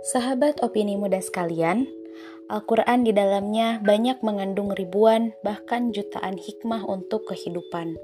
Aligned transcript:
Sahabat 0.00 0.64
opini 0.64 0.96
muda 0.96 1.20
sekalian, 1.20 1.84
Al-Quran 2.48 3.04
di 3.04 3.12
dalamnya 3.12 3.84
banyak 3.84 4.24
mengandung 4.24 4.72
ribuan, 4.72 5.36
bahkan 5.44 5.92
jutaan 5.92 6.40
hikmah 6.40 6.88
untuk 6.88 7.28
kehidupan. 7.28 8.00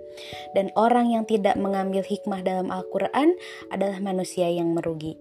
Dan 0.53 0.69
orang 0.77 1.09
yang 1.09 1.24
tidak 1.24 1.56
mengambil 1.56 2.04
hikmah 2.04 2.45
dalam 2.45 2.69
Al-Quran 2.69 3.32
adalah 3.72 3.96
manusia 4.04 4.45
yang 4.53 4.77
merugi. 4.77 5.17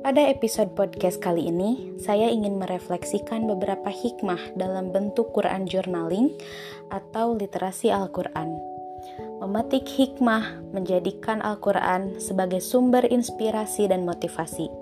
Pada 0.00 0.24
episode 0.24 0.72
podcast 0.72 1.20
kali 1.20 1.52
ini, 1.52 2.00
saya 2.00 2.32
ingin 2.32 2.56
merefleksikan 2.56 3.44
beberapa 3.44 3.92
hikmah 3.92 4.56
dalam 4.56 4.88
bentuk 4.88 5.36
Quran 5.36 5.68
journaling 5.68 6.32
atau 6.88 7.36
literasi 7.36 7.92
Al-Quran. 7.92 8.56
Memetik 9.44 9.84
hikmah 9.84 10.64
menjadikan 10.72 11.44
Al-Quran 11.44 12.16
sebagai 12.16 12.64
sumber 12.64 13.04
inspirasi 13.04 13.84
dan 13.84 14.08
motivasi. 14.08 14.79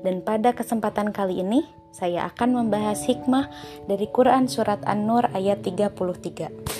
Dan 0.00 0.22
pada 0.22 0.54
kesempatan 0.54 1.10
kali 1.10 1.40
ini, 1.42 1.66
saya 1.92 2.28
akan 2.30 2.64
membahas 2.64 3.02
hikmah 3.08 3.48
dari 3.88 4.06
Quran 4.12 4.46
Surat 4.46 4.78
An-Nur 4.84 5.26
ayat 5.32 5.64
33. 5.64 6.78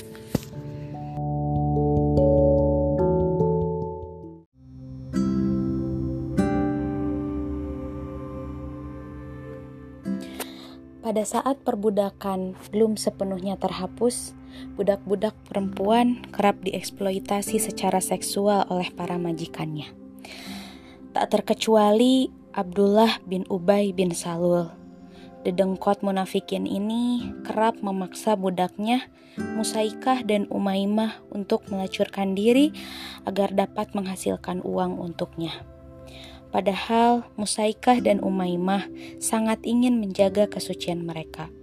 Pada 11.09 11.25
saat 11.25 11.65
perbudakan 11.65 12.53
belum 12.69 13.01
sepenuhnya 13.01 13.57
terhapus, 13.57 14.37
budak-budak 14.77 15.33
perempuan 15.49 16.21
kerap 16.37 16.61
dieksploitasi 16.61 17.57
secara 17.57 18.05
seksual 18.05 18.69
oleh 18.69 18.93
para 18.93 19.17
majikannya. 19.17 19.89
Tak 21.17 21.33
terkecuali 21.33 22.29
Abdullah 22.59 23.23
bin 23.23 23.47
Ubay 23.47 23.95
bin 23.95 24.11
Salul. 24.11 24.67
Dedengkot 25.47 26.03
munafikin 26.03 26.67
ini 26.67 27.31
kerap 27.47 27.79
memaksa 27.87 28.35
budaknya 28.35 29.07
Musaikah 29.39 30.27
dan 30.27 30.51
Umaymah 30.51 31.23
untuk 31.31 31.71
melacurkan 31.71 32.35
diri 32.35 32.75
agar 33.23 33.55
dapat 33.55 33.95
menghasilkan 33.95 34.59
uang 34.67 34.99
untuknya. 34.99 35.55
Padahal 36.51 37.31
Musaikah 37.39 38.03
dan 38.03 38.19
Umaymah 38.27 38.91
sangat 39.23 39.63
ingin 39.63 40.03
menjaga 40.03 40.51
kesucian 40.51 41.07
mereka. 41.07 41.55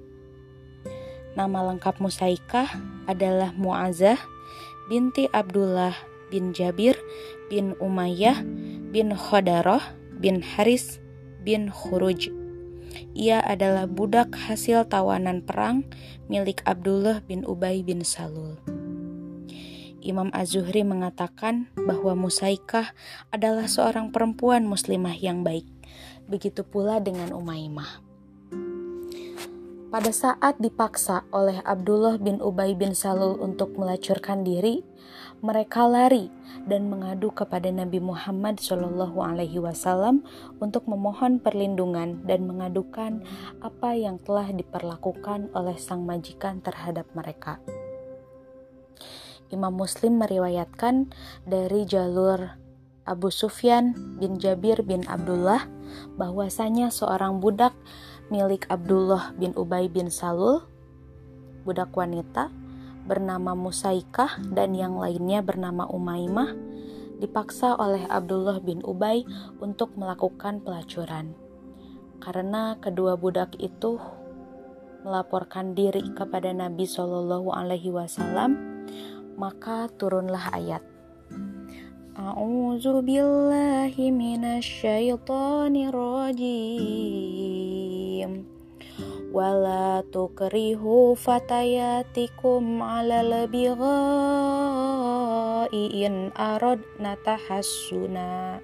Nama 1.35 1.75
lengkap 1.75 1.99
Musaikah 1.99 2.71
adalah 3.03 3.51
Muazah 3.59 4.15
binti 4.87 5.27
Abdullah 5.35 5.91
bin 6.31 6.55
Jabir 6.55 6.95
bin 7.51 7.75
Umayyah 7.83 8.39
bin 8.95 9.11
Khodaroh 9.11 10.04
bin 10.19 10.41
Haris 10.41 10.99
bin 11.43 11.69
Khuruj. 11.69 12.31
Ia 13.15 13.43
adalah 13.43 13.87
budak 13.87 14.35
hasil 14.35 14.87
tawanan 14.87 15.43
perang 15.43 15.83
milik 16.31 16.63
Abdullah 16.63 17.23
bin 17.23 17.43
Ubay 17.43 17.83
bin 17.83 18.03
Salul. 18.03 18.59
Imam 20.05 20.29
Az-Zuhri 20.31 20.85
mengatakan 20.85 21.67
bahwa 21.73 22.13
Musaikah 22.13 22.93
adalah 23.33 23.65
seorang 23.65 24.13
perempuan 24.13 24.69
muslimah 24.69 25.17
yang 25.17 25.41
baik. 25.41 25.65
Begitu 26.29 26.61
pula 26.61 27.01
dengan 27.01 27.33
Umaymah. 27.33 28.05
Pada 29.95 30.11
saat 30.11 30.59
dipaksa 30.59 31.23
oleh 31.31 31.63
Abdullah 31.63 32.19
bin 32.19 32.43
Ubay 32.43 32.75
bin 32.75 32.91
Salul 32.91 33.39
untuk 33.39 33.79
melacurkan 33.79 34.43
diri, 34.43 34.83
mereka 35.45 35.85
lari 35.85 36.33
dan 36.65 36.89
mengadu 36.89 37.29
kepada 37.29 37.69
Nabi 37.69 38.01
Muhammad 38.01 38.57
Shallallahu 38.57 39.21
Alaihi 39.21 39.61
Wasallam 39.61 40.25
untuk 40.57 40.89
memohon 40.89 41.37
perlindungan 41.37 42.25
dan 42.25 42.49
mengadukan 42.49 43.21
apa 43.61 43.93
yang 43.93 44.17
telah 44.25 44.49
diperlakukan 44.49 45.53
oleh 45.53 45.77
sang 45.77 46.01
majikan 46.09 46.65
terhadap 46.65 47.05
mereka. 47.13 47.61
Imam 49.53 49.77
Muslim 49.77 50.17
meriwayatkan 50.17 51.13
dari 51.45 51.85
jalur 51.85 52.57
Abu 53.05 53.29
Sufyan 53.29 53.93
bin 54.17 54.41
Jabir 54.41 54.81
bin 54.81 55.05
Abdullah 55.05 55.69
bahwasanya 56.17 56.89
seorang 56.89 57.37
budak 57.37 57.77
milik 58.33 58.65
Abdullah 58.73 59.37
bin 59.37 59.53
Ubay 59.53 59.85
bin 59.85 60.09
Salul, 60.09 60.65
budak 61.61 61.93
wanita, 61.93 62.49
bernama 63.05 63.53
Musaikah 63.53 64.41
dan 64.51 64.73
yang 64.73 64.97
lainnya 64.97 65.45
bernama 65.45 65.85
Umaymah 65.85 66.57
dipaksa 67.21 67.77
oleh 67.79 68.03
Abdullah 68.09 68.59
bin 68.59 68.81
Ubay 68.83 69.23
untuk 69.63 69.95
melakukan 69.95 70.59
pelacuran. 70.65 71.37
Karena 72.19 72.75
kedua 72.81 73.15
budak 73.15 73.55
itu 73.61 74.01
melaporkan 75.05 75.77
diri 75.77 76.01
kepada 76.17 76.49
Nabi 76.49 76.89
Shallallahu 76.89 77.53
Alaihi 77.53 77.93
Wasallam, 77.93 78.57
maka 79.37 79.85
turunlah 79.95 80.49
ayat. 80.49 80.81
A'udzu. 82.17 83.05
ولا 89.34 90.04
تكرهوا 90.12 91.14
فتياتكم 91.14 92.82
على 92.82 93.20
البغاء 93.20 93.90
إن 96.06 96.30
أردنا 96.36 97.16
تحسنا 97.24 98.60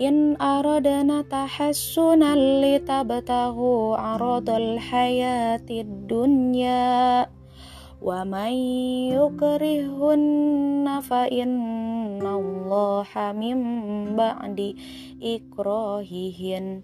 إن 0.00 0.40
أردنا 0.40 1.22
تحسنا 1.22 2.36
لتبتغوا 2.36 3.96
عرض 3.96 4.50
الحياة 4.50 5.68
الدنيا 5.70 7.26
ومن 8.02 8.52
يكرهن 9.12 11.00
فإن 11.00 12.26
الله 12.26 13.12
من 13.32 13.58
بعد 14.16 14.74
إكراههن 15.22 16.82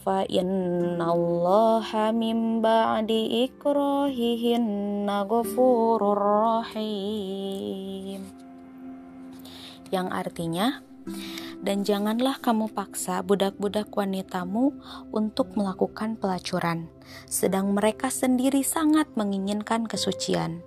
fa 0.00 0.24
innallaha 0.24 2.08
min 2.16 2.64
ba'di 2.64 3.52
ikrahihinna 3.52 5.28
ghafurur 5.28 6.16
rahim 6.16 8.24
yang 9.92 10.08
artinya 10.08 10.80
dan 11.60 11.84
janganlah 11.84 12.40
kamu 12.40 12.72
paksa 12.72 13.20
budak-budak 13.20 13.92
wanitamu 13.92 14.72
untuk 15.12 15.52
melakukan 15.60 16.16
pelacuran, 16.16 16.88
sedang 17.28 17.76
mereka 17.76 18.08
sendiri 18.08 18.64
sangat 18.64 19.12
menginginkan 19.16 19.84
kesucian. 19.84 20.64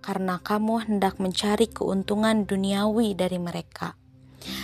Karena 0.00 0.40
kamu 0.40 0.88
hendak 0.88 1.20
mencari 1.20 1.68
keuntungan 1.68 2.44
duniawi 2.44 3.16
dari 3.16 3.40
mereka 3.40 3.96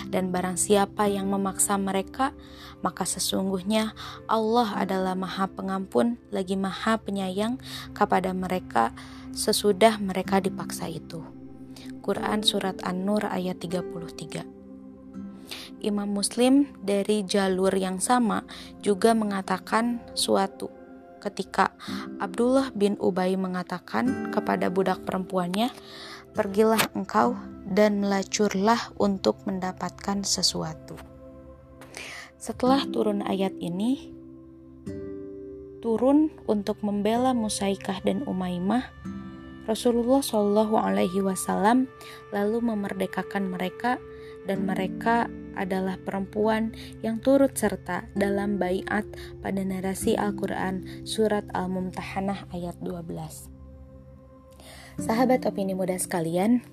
dan 0.08 0.32
barang 0.34 0.56
siapa 0.56 1.06
yang 1.10 1.28
memaksa 1.30 1.76
mereka, 1.76 2.32
maka 2.80 3.04
sesungguhnya 3.04 3.92
Allah 4.26 4.74
adalah 4.76 5.14
Maha 5.16 5.46
Pengampun 5.50 6.16
lagi 6.32 6.56
Maha 6.56 6.96
Penyayang 7.00 7.60
kepada 7.92 8.32
mereka 8.32 8.92
sesudah 9.36 10.00
mereka 10.00 10.40
dipaksa 10.40 10.88
itu. 10.88 11.22
Quran 12.00 12.40
Surat 12.40 12.80
An-Nur 12.82 13.28
ayat 13.28 13.60
33 13.60 14.60
Imam 15.80 16.08
Muslim 16.12 16.68
dari 16.80 17.24
jalur 17.24 17.72
yang 17.72 18.00
sama 18.00 18.44
juga 18.84 19.16
mengatakan 19.16 20.00
suatu 20.12 20.68
ketika 21.20 21.76
Abdullah 22.16 22.72
bin 22.72 22.96
Ubay 22.96 23.36
mengatakan 23.36 24.32
kepada 24.32 24.72
budak 24.72 25.04
perempuannya, 25.04 25.68
"Pergilah 26.32 26.80
engkau 26.96 27.36
dan 27.70 28.02
melacurlah 28.02 28.90
untuk 28.98 29.38
mendapatkan 29.46 30.26
sesuatu." 30.26 30.98
Setelah 32.40 32.84
turun 32.90 33.22
ayat 33.22 33.54
ini, 33.62 34.10
turun 35.80 36.34
untuk 36.44 36.80
membela 36.84 37.32
Musaikah 37.32 38.04
dan 38.04 38.24
Umaymah, 38.28 38.84
Rasulullah 39.68 40.24
Shallallahu 40.24 40.74
Alaihi 40.76 41.20
Wasallam 41.22 41.86
lalu 42.32 42.58
memerdekakan 42.64 43.52
mereka 43.52 44.00
dan 44.48 44.64
mereka 44.64 45.28
adalah 45.54 46.00
perempuan 46.00 46.72
yang 47.04 47.20
turut 47.20 47.52
serta 47.52 48.08
dalam 48.16 48.56
baiat 48.56 49.04
pada 49.44 49.60
narasi 49.60 50.16
Al-Quran 50.16 51.04
Surat 51.04 51.44
Al-Mumtahanah 51.52 52.48
ayat 52.56 52.80
12. 52.80 53.52
Sahabat 55.00 55.44
opini 55.44 55.76
muda 55.76 55.96
sekalian, 56.00 56.64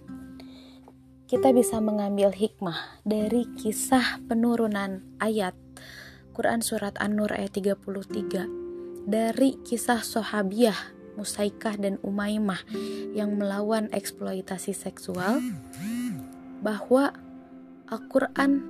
kita 1.28 1.52
bisa 1.52 1.84
mengambil 1.84 2.32
hikmah 2.32 3.04
dari 3.04 3.44
kisah 3.60 4.24
penurunan 4.32 5.04
ayat 5.20 5.52
Quran 6.32 6.64
Surat 6.64 6.96
An-Nur 7.04 7.36
ayat 7.36 7.52
33 7.52 7.84
dari 9.04 9.60
kisah 9.68 10.08
Sohabiah 10.08 10.96
Musaikah 11.20 11.76
dan 11.76 12.00
Umaymah 12.00 12.64
yang 13.12 13.36
melawan 13.36 13.92
eksploitasi 13.92 14.72
seksual 14.72 15.44
bahwa 16.64 17.12
Al-Quran 17.92 18.64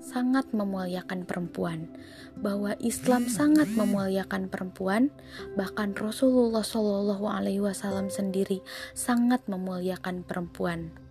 sangat 0.00 0.48
memuliakan 0.56 1.28
perempuan, 1.28 1.92
bahwa 2.40 2.72
Islam 2.80 3.28
sangat 3.28 3.68
memuliakan 3.68 4.48
perempuan, 4.48 5.12
bahkan 5.60 5.92
Rasulullah 5.92 6.64
Shallallahu 6.64 7.28
Alaihi 7.28 7.60
Wasallam 7.60 8.08
sendiri 8.08 8.64
sangat 8.96 9.44
memuliakan 9.44 10.24
perempuan. 10.24 11.01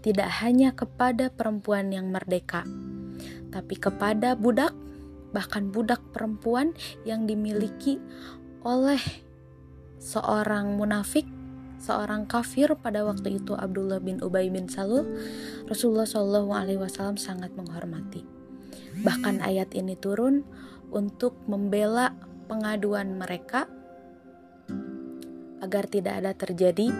Tidak 0.00 0.44
hanya 0.44 0.72
kepada 0.72 1.28
perempuan 1.32 1.90
yang 1.92 2.10
merdeka, 2.14 2.64
tapi 3.50 3.74
kepada 3.76 4.34
budak, 4.38 4.72
bahkan 5.34 5.68
budak 5.68 6.00
perempuan 6.14 6.72
yang 7.04 7.28
dimiliki 7.28 7.98
oleh 8.62 9.00
seorang 9.98 10.78
munafik 10.78 11.26
seorang 11.78 12.26
kafir 12.26 12.74
pada 12.74 13.06
waktu 13.06 13.38
itu 13.38 13.54
Abdullah 13.54 14.02
bin 14.02 14.18
Ubay 14.18 14.50
bin 14.50 14.66
Salul, 14.66 15.06
Rasulullah 15.70 16.04
Shallallahu 16.04 16.50
Alaihi 16.50 16.80
Wasallam 16.82 17.16
sangat 17.16 17.54
menghormati. 17.54 18.26
Bahkan 18.98 19.40
ayat 19.40 19.72
ini 19.78 19.94
turun 19.94 20.42
untuk 20.90 21.38
membela 21.46 22.18
pengaduan 22.50 23.14
mereka 23.14 23.70
agar 25.62 25.86
tidak 25.86 26.14
ada 26.22 26.32
terjadi 26.34 26.90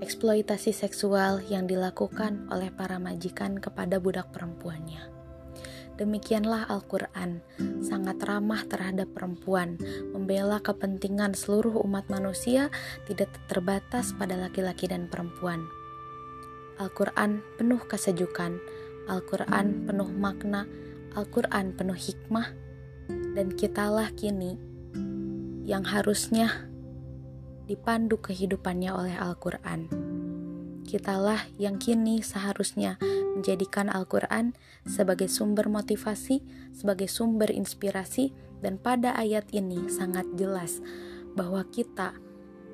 eksploitasi 0.00 0.72
seksual 0.72 1.44
yang 1.46 1.68
dilakukan 1.68 2.48
oleh 2.48 2.72
para 2.72 2.96
majikan 2.96 3.60
kepada 3.60 4.00
budak 4.00 4.32
perempuannya. 4.32 5.20
Demikianlah 6.00 6.64
Al-Quran, 6.72 7.44
sangat 7.84 8.16
ramah 8.24 8.64
terhadap 8.64 9.12
perempuan, 9.12 9.76
membela 10.16 10.56
kepentingan 10.56 11.36
seluruh 11.36 11.76
umat 11.84 12.08
manusia, 12.08 12.72
tidak 13.04 13.28
terbatas 13.52 14.16
pada 14.16 14.32
laki-laki 14.40 14.88
dan 14.88 15.12
perempuan. 15.12 15.60
Al-Quran 16.80 17.44
penuh 17.60 17.84
kesejukan, 17.84 18.56
Al-Quran 19.12 19.84
penuh 19.84 20.08
makna, 20.08 20.64
Al-Quran 21.12 21.76
penuh 21.76 21.98
hikmah, 22.00 22.48
dan 23.36 23.52
kitalah 23.52 24.08
kini 24.16 24.56
yang 25.68 25.84
harusnya 25.84 26.69
dipandu 27.70 28.18
kehidupannya 28.18 28.90
oleh 28.90 29.14
Al-Quran. 29.14 29.86
Kitalah 30.82 31.46
yang 31.54 31.78
kini 31.78 32.18
seharusnya 32.18 32.98
menjadikan 33.38 33.86
Al-Quran 33.86 34.58
sebagai 34.82 35.30
sumber 35.30 35.70
motivasi, 35.70 36.42
sebagai 36.74 37.06
sumber 37.06 37.54
inspirasi, 37.54 38.34
dan 38.58 38.74
pada 38.74 39.14
ayat 39.14 39.46
ini 39.54 39.86
sangat 39.86 40.26
jelas 40.34 40.82
bahwa 41.38 41.62
kita 41.70 42.18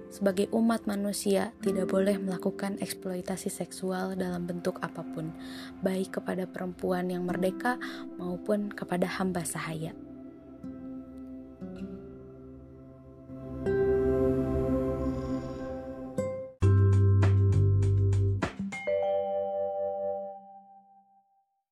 sebagai 0.08 0.48
umat 0.54 0.88
manusia 0.88 1.52
tidak 1.60 1.93
boleh 1.93 2.16
melakukan 2.16 2.81
eksploitasi 2.81 3.52
seksual 3.52 4.16
dalam 4.16 4.48
bentuk 4.48 4.81
apa 4.81 5.04
pun, 5.04 5.34
baik 5.84 6.16
kepada 6.16 6.48
perempuan 6.48 7.12
yang 7.12 7.28
merdeka 7.28 7.76
maupun 8.16 8.72
kepada 8.72 9.04
hamba 9.04 9.44
sahaya. 9.44 10.06